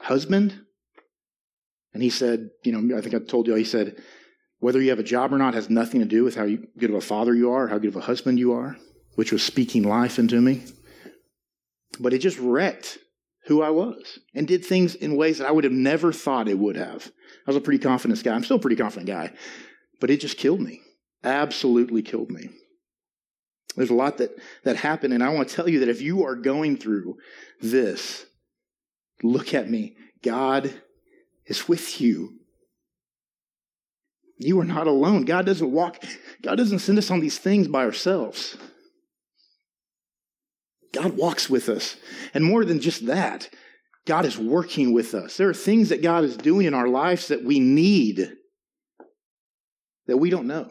[0.00, 0.60] husband.
[1.92, 4.00] And he said, you know, I think I told you, he said,
[4.60, 6.46] whether you have a job or not has nothing to do with how
[6.78, 8.76] good of a father you are, how good of a husband you are,
[9.16, 10.62] which was speaking life into me.
[11.98, 12.98] But it just wrecked
[13.46, 16.58] who I was and did things in ways that I would have never thought it
[16.58, 17.10] would have.
[17.46, 18.34] I was a pretty confident guy.
[18.34, 19.32] I'm still a pretty confident guy,
[20.00, 20.80] but it just killed me.
[21.24, 22.50] Absolutely killed me.
[23.76, 24.30] There's a lot that,
[24.64, 27.16] that happened, and I want to tell you that if you are going through
[27.60, 28.26] this,
[29.22, 29.96] look at me.
[30.22, 30.72] God
[31.46, 32.40] is with you.
[34.38, 35.24] You are not alone.
[35.24, 36.02] God doesn't walk,
[36.42, 38.56] God doesn't send us on these things by ourselves.
[40.92, 41.96] God walks with us.
[42.34, 43.48] And more than just that,
[44.06, 45.36] God is working with us.
[45.36, 48.32] There are things that God is doing in our lives that we need
[50.06, 50.68] that we don't know.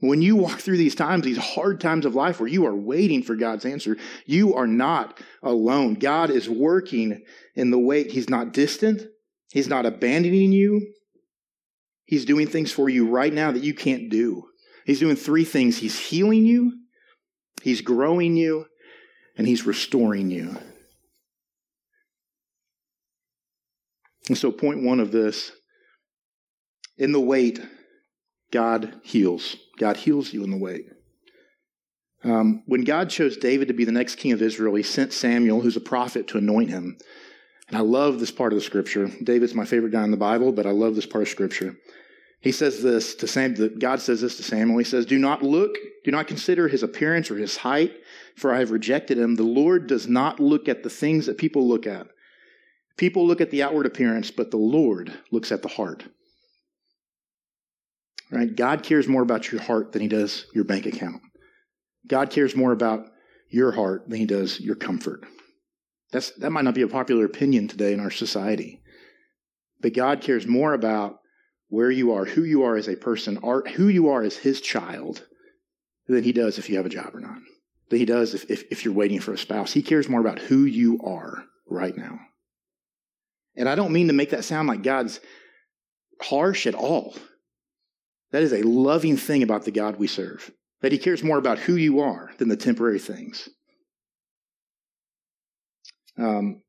[0.00, 3.22] When you walk through these times, these hard times of life where you are waiting
[3.22, 5.94] for God's answer, you are not alone.
[5.94, 7.22] God is working
[7.54, 8.10] in the wait.
[8.10, 9.02] He's not distant.
[9.52, 10.92] He's not abandoning you.
[12.04, 14.44] He's doing things for you right now that you can't do.
[14.86, 16.72] He's doing three things He's healing you,
[17.62, 18.66] He's growing you,
[19.36, 20.56] and He's restoring you.
[24.28, 25.52] And so, point one of this
[26.98, 27.60] in the wait,
[28.52, 29.56] God heals.
[29.78, 30.86] God heals you in the wait.
[32.22, 35.62] Um, when God chose David to be the next king of Israel, he sent Samuel,
[35.62, 36.98] who's a prophet, to anoint him.
[37.68, 39.10] And I love this part of the scripture.
[39.22, 41.76] David's my favorite guy in the Bible, but I love this part of scripture.
[42.40, 44.78] He says this to Samuel, God says this to Samuel.
[44.78, 47.92] He says, Do not look, do not consider his appearance or his height,
[48.36, 49.34] for I have rejected him.
[49.34, 52.06] The Lord does not look at the things that people look at.
[52.96, 56.04] People look at the outward appearance, but the Lord looks at the heart.
[58.30, 58.54] Right?
[58.54, 61.20] God cares more about your heart than he does your bank account.
[62.06, 63.06] God cares more about
[63.50, 65.24] your heart than he does your comfort.
[66.12, 68.80] That's, that might not be a popular opinion today in our society.
[69.80, 71.19] But God cares more about
[71.70, 73.36] where you are, who you are as a person,
[73.76, 75.24] who you are as his child,
[76.06, 77.38] than he does if you have a job or not.
[77.88, 79.72] Than he does if, if, if you're waiting for a spouse.
[79.72, 82.18] He cares more about who you are right now.
[83.56, 85.20] And I don't mean to make that sound like God's
[86.20, 87.14] harsh at all.
[88.32, 90.50] That is a loving thing about the God we serve,
[90.82, 93.48] that he cares more about who you are than the temporary things.
[96.18, 96.62] Um,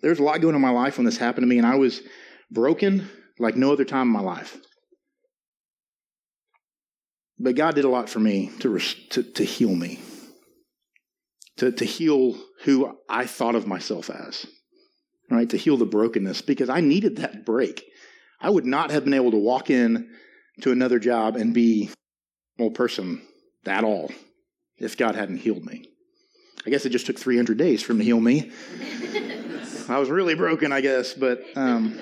[0.00, 1.74] there's a lot going on in my life when this happened to me, and I
[1.74, 2.02] was
[2.50, 3.08] broken
[3.40, 4.56] like no other time in my life.
[7.38, 9.98] But God did a lot for me to, to, to heal me,
[11.56, 14.46] to, to heal who I thought of myself as,
[15.30, 15.48] right?
[15.48, 17.82] To heal the brokenness because I needed that break.
[18.40, 20.10] I would not have been able to walk in
[20.60, 21.90] to another job and be
[22.58, 23.22] a normal person
[23.64, 24.10] at all
[24.76, 25.86] if God hadn't healed me.
[26.66, 28.52] I guess it just took 300 days for him to heal me.
[29.88, 31.98] I was really broken, I guess, but um,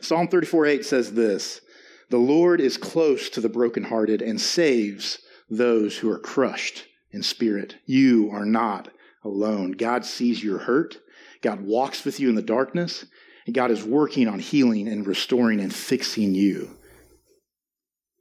[0.00, 1.60] Psalm 34 8 says this
[2.08, 7.76] The Lord is close to the brokenhearted and saves those who are crushed in spirit.
[7.86, 8.88] You are not
[9.24, 9.72] alone.
[9.72, 10.98] God sees your hurt.
[11.42, 13.04] God walks with you in the darkness.
[13.46, 16.76] And God is working on healing and restoring and fixing you.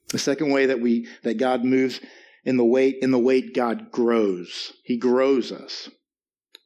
[0.10, 2.00] The second way that we that God moves
[2.44, 4.74] in the wait, in the wait, God grows.
[4.84, 5.89] He grows us.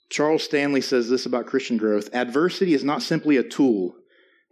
[0.10, 2.14] Charles Stanley says this about Christian growth.
[2.14, 3.96] Adversity is not simply a tool.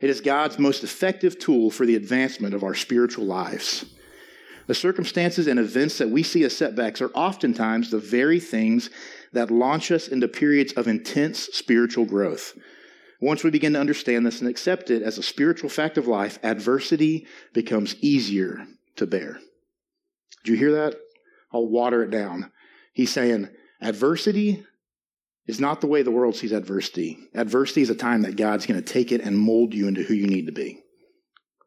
[0.02, 3.86] It is God's most effective tool for the advancement of our spiritual lives.
[4.68, 8.90] The circumstances and events that we see as setbacks are oftentimes the very things
[9.34, 12.58] that launch us into periods of intense spiritual growth.
[13.20, 16.40] Once we begin to understand this and accept it as a spiritual fact of life,
[16.42, 19.40] adversity becomes easier to bear.
[20.44, 20.96] Did you hear that?
[21.54, 22.52] I'll water it down.
[22.94, 24.66] He's saying adversity
[25.48, 27.18] is not the way the world sees adversity.
[27.34, 30.14] Adversity is a time that God's going to take it and mold you into who
[30.14, 30.80] you need to be.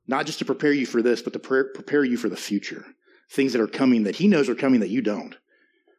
[0.07, 2.85] Not just to prepare you for this, but to pre- prepare you for the future.
[3.31, 5.37] Things that are coming that He knows are coming that you don't.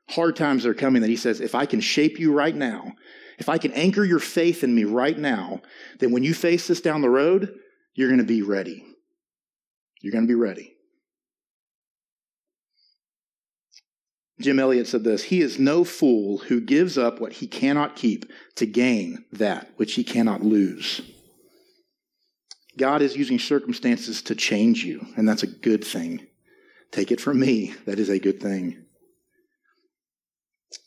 [0.09, 2.93] Hard times are coming that He says, if I can shape you right now,
[3.37, 5.61] if I can anchor your faith in me right now,
[5.99, 7.53] then when you face this down the road,
[7.93, 8.85] you're going to be ready.
[10.01, 10.74] You're going to be ready.
[14.39, 18.31] Jim Elliot said this He is no fool who gives up what he cannot keep
[18.55, 21.01] to gain that which he cannot lose.
[22.77, 26.27] God is using circumstances to change you, and that's a good thing.
[26.91, 28.85] Take it from me, that is a good thing.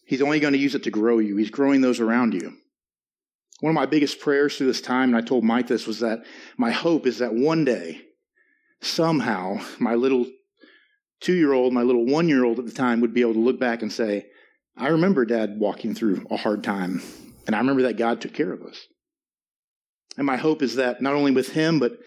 [0.06, 2.54] He's only going to use it to grow you, He's growing those around you.
[3.60, 6.20] One of my biggest prayers through this time, and I told Mike this, was that
[6.56, 8.02] my hope is that one day,
[8.80, 10.26] somehow, my little
[11.20, 13.40] two year old, my little one year old at the time, would be able to
[13.40, 14.26] look back and say,
[14.76, 17.02] I remember dad walking through a hard time,
[17.46, 18.86] and I remember that God took care of us.
[20.16, 21.98] And my hope is that not only with him, but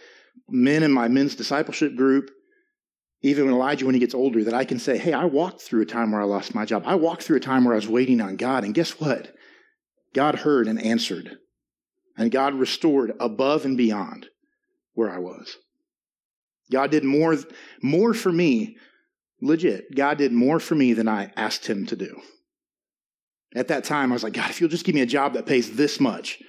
[0.50, 2.30] men in my men's discipleship group,
[3.22, 5.86] even Elijah, when he gets older, that I can say, hey, I walked through a
[5.86, 6.84] time where I lost my job.
[6.86, 8.64] I walked through a time where I was waiting on God.
[8.64, 9.34] And guess what?
[10.14, 11.38] God heard and answered.
[12.18, 14.28] And God restored above and beyond
[14.94, 15.56] where I was.
[16.72, 17.38] God did more,
[17.82, 18.78] more for me
[19.42, 22.22] legit, God did more for me than I asked him to do.
[23.56, 25.46] At that time, I was like, God, if you'll just give me a job that
[25.46, 26.42] pays this much,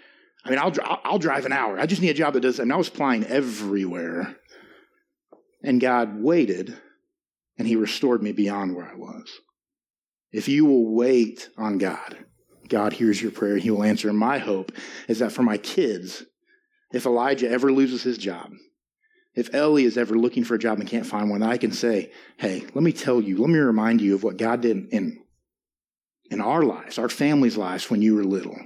[0.45, 0.73] I mean, I'll,
[1.05, 1.79] I'll drive an hour.
[1.79, 4.37] I just need a job that does, and I was applying everywhere.
[5.65, 6.77] And God waited,
[7.59, 9.29] and he restored me beyond where I was.
[10.33, 12.25] If you will wait on God,
[12.69, 14.13] God hears your prayer he will answer.
[14.13, 14.73] My hope
[15.07, 16.25] is that for my kids,
[16.93, 18.51] if Elijah ever loses his job,
[19.35, 22.11] if Ellie is ever looking for a job and can't find one, I can say,
[22.37, 25.23] hey, let me tell you, let me remind you of what God did in,
[26.31, 28.59] in our lives, our family's lives when you were little,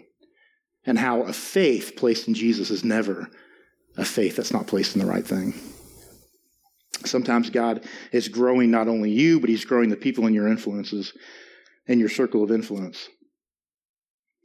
[0.85, 3.31] and how a faith placed in Jesus is never
[3.97, 5.55] a faith that's not placed in the right thing.
[7.05, 11.13] Sometimes God is growing not only you, but He's growing the people in your influences,
[11.87, 13.09] in your circle of influence.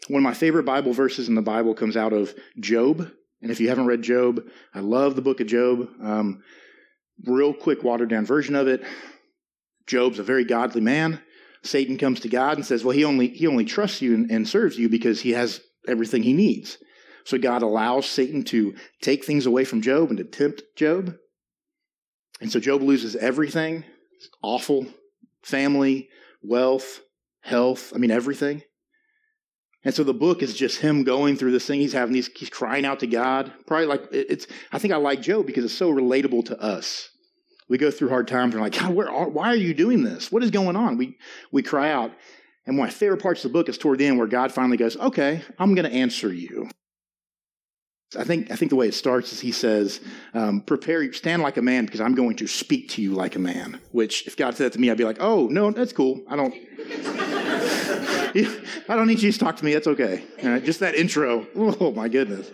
[0.08, 3.12] One of my favorite Bible verses in the Bible comes out of Job.
[3.42, 5.90] And if you haven't read Job, I love the book of Job.
[6.02, 6.44] Um,
[7.26, 8.84] real quick, watered down version of it.
[9.88, 11.22] Job's a very godly man.
[11.64, 14.48] Satan comes to God and says, Well, he only, he only trusts you and, and
[14.48, 16.78] serves you because he has everything he needs.
[17.24, 21.16] So God allows Satan to take things away from Job and to tempt Job.
[22.40, 23.86] And so Job loses everything
[24.44, 24.86] awful
[25.44, 26.10] family,
[26.44, 27.02] wealth,
[27.42, 28.64] health, I mean, everything.
[29.84, 31.80] And so the book is just him going through this thing.
[31.80, 33.52] He's having these, he's crying out to God.
[33.66, 37.10] Probably like, it's, I think I like Job because it's so relatable to us.
[37.68, 40.04] We go through hard times and we're like, God, where are, why are you doing
[40.04, 40.32] this?
[40.32, 40.98] What is going on?
[40.98, 41.18] We,
[41.52, 42.12] we cry out.
[42.68, 44.52] And one of my favorite parts of the book is toward the end where God
[44.52, 46.70] finally goes, okay, I'm going to answer you.
[48.16, 50.02] I think, I think the way it starts is he says,
[50.34, 53.40] um, prepare, stand like a man because I'm going to speak to you like a
[53.40, 53.80] man.
[53.92, 56.22] Which, if God said that to me, I'd be like, oh, no, that's cool.
[56.28, 56.54] I don't,
[58.90, 59.74] I don't need you to talk to me.
[59.74, 60.24] That's okay.
[60.64, 61.48] Just that intro.
[61.56, 62.52] Oh, my goodness.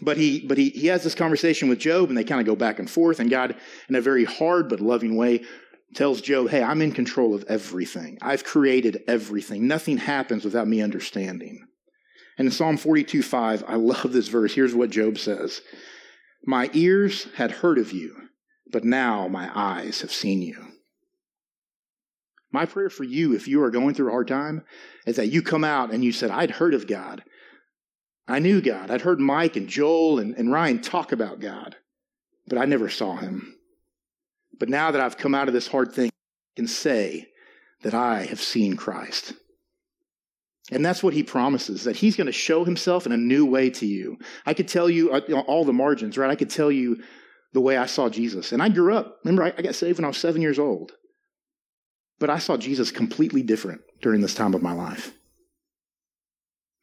[0.00, 2.56] But he, but he, he has this conversation with Job and they kind of go
[2.56, 3.20] back and forth.
[3.20, 3.54] And God,
[3.88, 5.44] in a very hard but loving way,
[5.94, 8.18] tells Job, hey, I'm in control of everything.
[8.22, 9.66] I've created everything.
[9.66, 11.66] Nothing happens without me understanding.
[12.38, 14.54] And in Psalm 42 5, I love this verse.
[14.54, 15.60] Here's what Job says
[16.46, 18.16] My ears had heard of you,
[18.70, 20.71] but now my eyes have seen you.
[22.52, 24.62] My prayer for you, if you are going through a hard time,
[25.06, 27.24] is that you come out and you said, I'd heard of God.
[28.28, 28.90] I knew God.
[28.90, 31.76] I'd heard Mike and Joel and, and Ryan talk about God,
[32.46, 33.56] but I never saw him.
[34.58, 37.28] But now that I've come out of this hard thing, I can say
[37.82, 39.32] that I have seen Christ.
[40.70, 43.70] And that's what he promises, that he's going to show himself in a new way
[43.70, 44.18] to you.
[44.46, 46.30] I could tell you, uh, all the margins, right?
[46.30, 47.02] I could tell you
[47.52, 48.52] the way I saw Jesus.
[48.52, 49.18] And I grew up.
[49.24, 50.92] Remember, I got saved when I was seven years old.
[52.22, 55.12] But I saw Jesus completely different during this time of my life.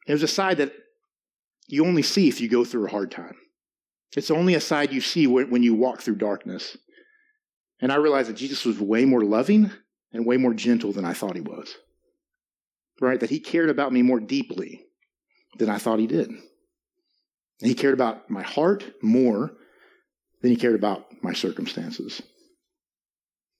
[0.06, 0.72] It was a side that
[1.66, 3.34] you only see if you go through a hard time.
[4.16, 6.76] It's only a side you see when you walk through darkness.
[7.80, 9.70] And I realized that Jesus was way more loving
[10.12, 11.74] and way more gentle than I thought he was
[13.00, 13.18] right?
[13.18, 14.84] That he cared about me more deeply
[15.58, 16.28] than I thought he did.
[16.28, 16.40] And
[17.68, 19.52] he cared about my heart more
[20.42, 22.22] than he cared about my circumstances.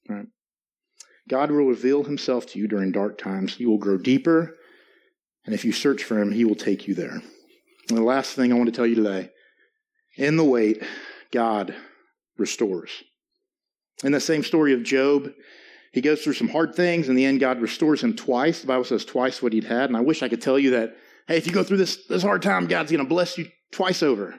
[0.09, 0.27] Right?
[1.31, 3.61] God will reveal himself to you during dark times.
[3.61, 4.57] You will grow deeper,
[5.47, 7.23] and if you search for him, he will take you there.
[7.89, 9.31] And the last thing I want to tell you today
[10.17, 10.83] in the wait,
[11.31, 11.73] God
[12.37, 12.91] restores.
[14.03, 15.31] In the same story of Job,
[15.93, 17.09] he goes through some hard things.
[17.09, 18.61] In the end, God restores him twice.
[18.61, 19.89] The Bible says twice what he'd had.
[19.89, 20.97] And I wish I could tell you that,
[21.29, 24.03] hey, if you go through this, this hard time, God's going to bless you twice
[24.03, 24.35] over.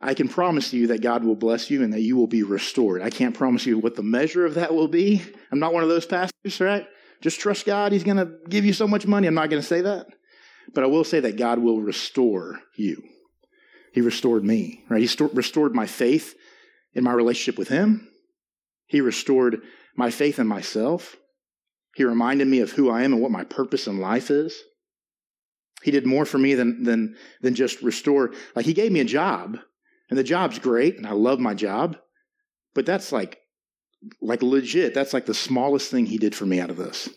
[0.00, 3.02] I can promise you that God will bless you and that you will be restored.
[3.02, 5.22] I can't promise you what the measure of that will be.
[5.50, 6.86] I'm not one of those pastors, right?
[7.22, 7.92] Just trust God.
[7.92, 9.26] He's going to give you so much money.
[9.26, 10.06] I'm not going to say that.
[10.74, 13.02] But I will say that God will restore you.
[13.92, 15.00] He restored me, right?
[15.00, 16.34] He restored my faith
[16.92, 18.08] in my relationship with Him.
[18.86, 19.62] He restored
[19.96, 21.16] my faith in myself.
[21.94, 24.54] He reminded me of who I am and what my purpose in life is.
[25.82, 28.32] He did more for me than, than, than just restore.
[28.54, 29.56] Like, he gave me a job,
[30.08, 31.96] and the job's great, and I love my job,
[32.74, 33.38] but that's like,
[34.20, 34.94] like legit.
[34.94, 37.08] That's like the smallest thing he did for me out of this.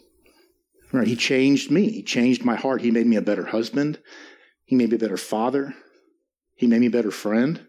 [0.91, 1.07] Right?
[1.07, 1.91] He changed me.
[1.91, 2.81] He changed my heart.
[2.81, 3.99] He made me a better husband.
[4.65, 5.75] He made me a better father.
[6.55, 7.65] He made me a better friend.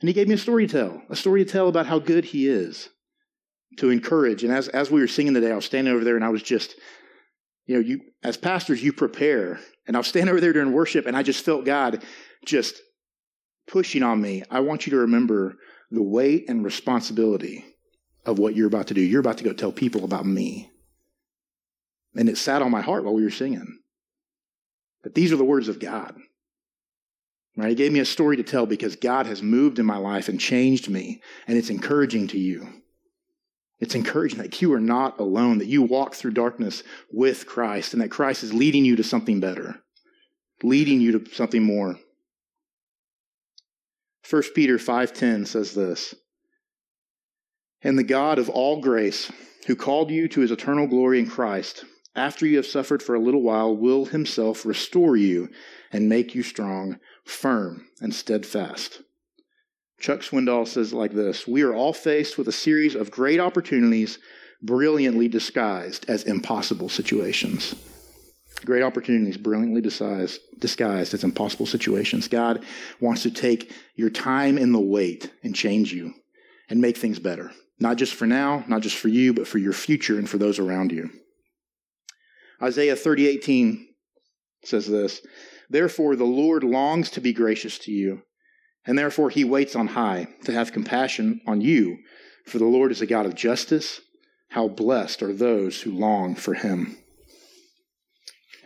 [0.00, 2.26] And he gave me a story to tell, a story to tell about how good
[2.26, 2.90] he is
[3.78, 4.44] to encourage.
[4.44, 6.42] And as, as we were singing today, I was standing over there and I was
[6.42, 6.76] just,
[7.66, 9.58] you know, you, as pastors, you prepare.
[9.86, 12.04] And I was standing over there during worship and I just felt God
[12.44, 12.80] just
[13.66, 14.42] pushing on me.
[14.50, 15.56] I want you to remember
[15.90, 17.64] the weight and responsibility
[18.24, 19.00] of what you're about to do.
[19.00, 20.70] You're about to go tell people about me.
[22.14, 23.78] And it sat on my heart while we were singing.
[25.02, 26.16] But these are the words of God.
[27.56, 27.70] Right?
[27.70, 30.40] He gave me a story to tell because God has moved in my life and
[30.40, 32.68] changed me, and it's encouraging to you.
[33.78, 38.02] It's encouraging that you are not alone, that you walk through darkness with Christ, and
[38.02, 39.76] that Christ is leading you to something better,
[40.62, 41.98] leading you to something more.
[44.28, 46.16] 1 Peter 5:10 says this,
[47.80, 49.30] "And the God of all grace,
[49.68, 51.84] who called you to his eternal glory in Christ,
[52.16, 55.48] after you have suffered for a little while, will himself restore you
[55.92, 59.02] and make you strong, firm, and steadfast."
[60.00, 64.18] Chuck Swindoll says like this We are all faced with a series of great opportunities
[64.60, 67.76] brilliantly disguised as impossible situations.
[68.64, 72.26] Great opportunities brilliantly disguised, disguised as impossible situations.
[72.26, 72.64] God
[73.00, 76.14] wants to take your time in the wait and change you
[76.68, 77.52] and make things better.
[77.78, 80.58] Not just for now, not just for you, but for your future and for those
[80.58, 81.10] around you.
[82.62, 83.86] Isaiah 30:18
[84.64, 85.20] says this,
[85.68, 88.22] "Therefore the Lord longs to be gracious to you,
[88.86, 91.98] and therefore he waits on high to have compassion on you,
[92.46, 94.00] for the Lord is a God of justice.
[94.48, 96.96] How blessed are those who long for him."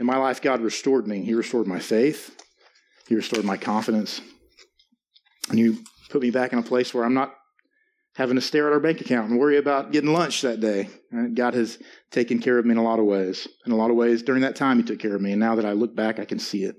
[0.01, 1.23] In my life God restored me.
[1.23, 2.35] He restored my faith.
[3.07, 4.23] He restored my confidence.
[5.51, 5.79] And you
[6.09, 7.35] put me back in a place where I'm not
[8.15, 10.89] having to stare at our bank account and worry about getting lunch that day.
[11.17, 11.79] Uh, God has
[12.11, 13.47] taken care of me in a lot of ways.
[13.67, 15.33] In a lot of ways, during that time, He took care of me.
[15.33, 16.77] And now that I look back, I can see it.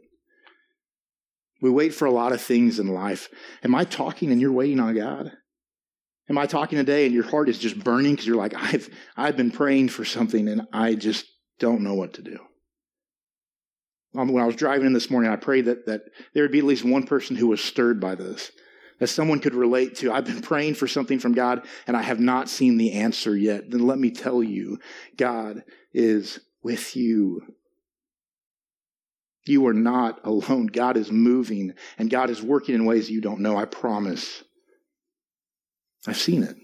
[1.62, 3.30] We wait for a lot of things in life.
[3.64, 5.32] Am I talking and you're waiting on God?
[6.28, 9.38] Am I talking today and your heart is just burning because you're like, I've, I've
[9.38, 11.26] been praying for something and I just
[11.60, 12.40] don't know what to do?
[14.16, 16.03] Um, when I was driving in this morning, I prayed that, that
[16.34, 18.51] there would be at least one person who was stirred by this
[19.01, 20.12] that someone could relate to.
[20.12, 23.72] I've been praying for something from God and I have not seen the answer yet.
[23.72, 24.78] Then let me tell you,
[25.18, 27.41] God is with you.
[29.47, 30.68] You are not alone.
[30.68, 33.57] God is moving and God is working in ways you don't know.
[33.57, 34.43] I promise.
[36.05, 36.55] I've seen it.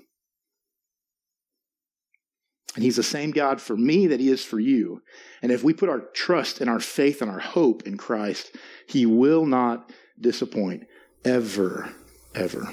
[2.77, 5.01] And He's the same God for me that He is for you.
[5.41, 8.55] And if we put our trust and our faith and our hope in Christ,
[8.87, 10.83] He will not disappoint
[11.25, 11.89] ever
[12.35, 12.69] ever.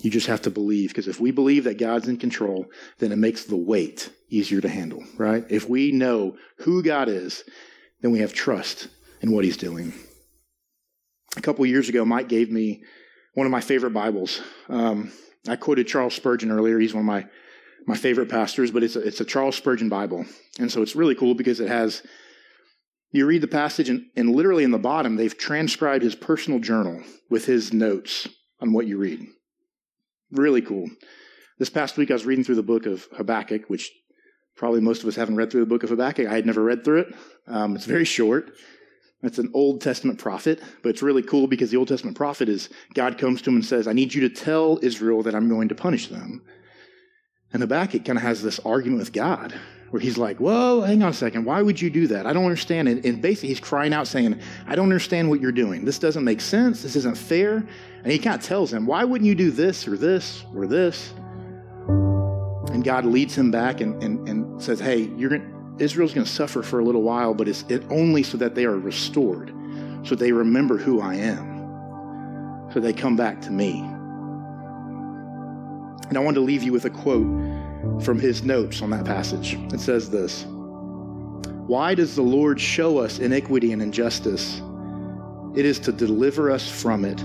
[0.00, 2.66] You just have to believe, because if we believe that God's in control,
[2.98, 5.44] then it makes the weight easier to handle, right?
[5.48, 7.44] If we know who God is,
[8.00, 8.88] then we have trust
[9.20, 9.92] in what He's doing.
[11.36, 12.82] A couple years ago, Mike gave me
[13.34, 14.40] one of my favorite Bibles.
[14.68, 15.12] Um,
[15.46, 16.80] I quoted Charles Spurgeon earlier.
[16.80, 17.26] He's one of my
[17.86, 20.24] my favorite pastors, but it's a, it's a Charles Spurgeon Bible,
[20.58, 22.02] and so it's really cool because it has
[23.12, 27.02] you read the passage, and, and literally in the bottom, they've transcribed his personal journal
[27.28, 28.26] with his notes
[28.60, 29.26] on what you read.
[30.30, 30.88] Really cool.
[31.58, 33.92] This past week, I was reading through the book of Habakkuk, which
[34.56, 36.26] probably most of us haven't read through the book of Habakkuk.
[36.26, 37.14] I had never read through it.
[37.46, 38.52] Um, it's very short.
[39.22, 42.70] It's an Old Testament prophet, but it's really cool because the Old Testament prophet is
[42.94, 45.68] God comes to him and says, I need you to tell Israel that I'm going
[45.68, 46.42] to punish them.
[47.52, 49.54] And Habakkuk kind of has this argument with God
[49.90, 51.44] where he's like, Whoa, hang on a second.
[51.44, 52.26] Why would you do that?
[52.26, 52.88] I don't understand.
[52.88, 55.84] And basically, he's crying out saying, I don't understand what you're doing.
[55.84, 56.82] This doesn't make sense.
[56.82, 57.56] This isn't fair.
[58.02, 61.12] And he kind of tells him, Why wouldn't you do this or this or this?
[62.72, 66.32] And God leads him back and, and, and says, Hey, you're going Israel's going to
[66.32, 69.52] suffer for a little while, but it's it only so that they are restored,
[70.04, 73.82] so they remember who I am, so they come back to me.
[76.08, 77.26] And I want to leave you with a quote
[78.02, 79.54] from his notes on that passage.
[79.72, 80.44] It says this
[81.66, 84.60] Why does the Lord show us iniquity and injustice?
[85.54, 87.20] It is to deliver us from it.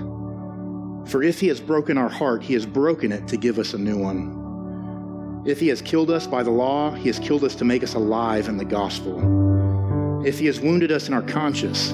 [1.10, 3.78] For if he has broken our heart, he has broken it to give us a
[3.78, 5.44] new one.
[5.46, 7.94] If he has killed us by the law, he has killed us to make us
[7.94, 10.26] alive in the gospel.
[10.26, 11.94] If he has wounded us in our conscience,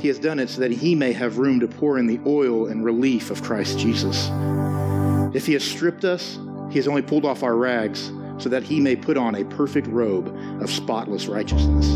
[0.00, 2.66] he has done it so that he may have room to pour in the oil
[2.66, 4.28] and relief of Christ Jesus.
[5.36, 6.38] If he has stripped us,
[6.70, 9.86] he has only pulled off our rags so that he may put on a perfect
[9.86, 11.86] robe of spotless righteousness.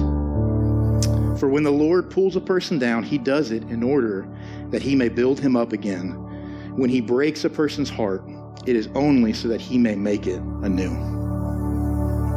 [1.41, 4.29] For when the Lord pulls a person down, he does it in order
[4.69, 6.11] that he may build him up again.
[6.77, 8.23] When he breaks a person's heart,
[8.67, 10.91] it is only so that he may make it anew.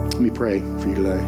[0.05, 1.19] Let me pray for you today.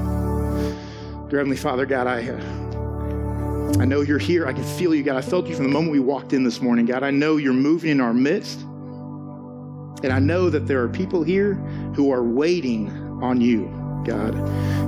[1.27, 4.47] Dear Heavenly Father, God, I, uh, I know you're here.
[4.47, 5.17] I can feel you, God.
[5.17, 7.03] I felt you from the moment we walked in this morning, God.
[7.03, 8.65] I know you're moving in our midst.
[10.03, 11.53] And I know that there are people here
[11.95, 12.89] who are waiting
[13.23, 13.65] on you,
[14.05, 14.33] God,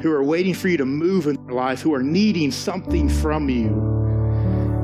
[0.01, 3.49] who are waiting for you to move in their life, who are needing something from
[3.49, 3.69] you.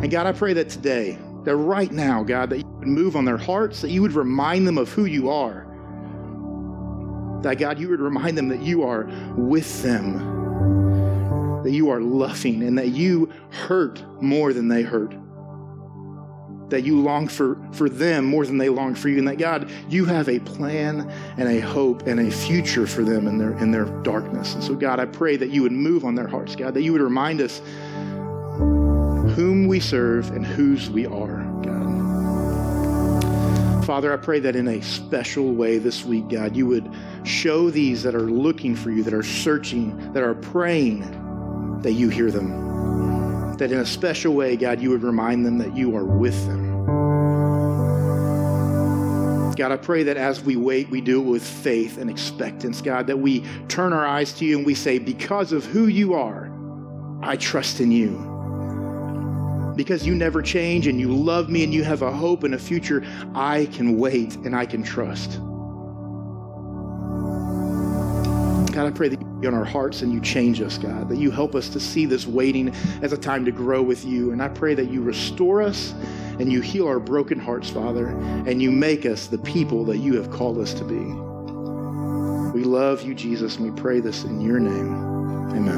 [0.01, 3.25] And God, I pray that today, that right now, God, that you would move on
[3.25, 5.67] their hearts, that you would remind them of who you are.
[7.43, 12.63] That, God, you would remind them that you are with them, that you are loving,
[12.63, 15.13] and that you hurt more than they hurt
[16.73, 19.69] that you long for, for them more than they long for you, and that God,
[19.89, 21.07] you have a plan
[21.37, 24.55] and a hope and a future for them in their in their darkness.
[24.55, 26.91] And so, God, I pray that you would move on their hearts, God, that you
[26.91, 27.61] would remind us
[29.35, 31.83] whom we serve and whose we are, God.
[33.85, 36.91] Father, I pray that in a special way this week, God, you would
[37.23, 42.09] show these that are looking for you, that are searching, that are praying, that you
[42.09, 42.63] hear them
[43.57, 46.62] that in a special way, God, you would remind them that you are with them.
[49.55, 53.05] God, I pray that as we wait, we do it with faith and expectance, God,
[53.07, 56.51] that we turn our eyes to you and we say, Because of who you are,
[57.21, 58.31] I trust in you.
[59.75, 62.59] because you never change and you love me and you have a hope and a
[62.59, 65.39] future, I can wait and I can trust.
[68.71, 71.17] God, I pray that you be on our hearts and you change us, God, that
[71.17, 74.31] you help us to see this waiting as a time to grow with you.
[74.31, 75.93] And I pray that you restore us
[76.39, 80.15] and you heal our broken hearts, Father, and you make us the people that you
[80.15, 81.33] have called us to be.
[82.53, 84.93] We love you, Jesus, and we pray this in your name.
[85.55, 85.73] Amen.